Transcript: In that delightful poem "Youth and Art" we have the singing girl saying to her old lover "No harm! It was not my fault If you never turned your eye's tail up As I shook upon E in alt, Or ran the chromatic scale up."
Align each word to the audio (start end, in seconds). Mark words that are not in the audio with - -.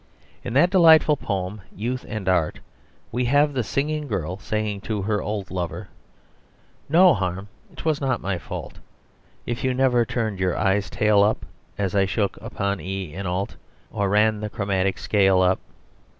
In 0.43 0.53
that 0.53 0.71
delightful 0.71 1.15
poem 1.15 1.61
"Youth 1.75 2.05
and 2.09 2.27
Art" 2.27 2.59
we 3.11 3.25
have 3.25 3.53
the 3.53 3.61
singing 3.61 4.07
girl 4.07 4.39
saying 4.39 4.81
to 4.81 5.03
her 5.03 5.21
old 5.21 5.51
lover 5.51 5.89
"No 6.89 7.13
harm! 7.13 7.49
It 7.71 7.85
was 7.85 8.01
not 8.01 8.19
my 8.19 8.39
fault 8.39 8.79
If 9.45 9.63
you 9.63 9.75
never 9.75 10.03
turned 10.03 10.39
your 10.39 10.57
eye's 10.57 10.89
tail 10.89 11.21
up 11.21 11.45
As 11.77 11.93
I 11.93 12.05
shook 12.07 12.37
upon 12.41 12.81
E 12.81 13.13
in 13.13 13.27
alt, 13.27 13.55
Or 13.91 14.09
ran 14.09 14.39
the 14.39 14.49
chromatic 14.49 14.97
scale 14.97 15.43
up." 15.43 15.59